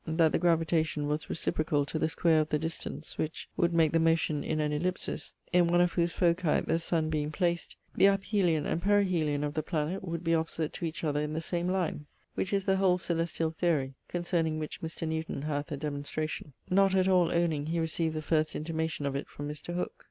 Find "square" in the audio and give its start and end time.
2.09-2.39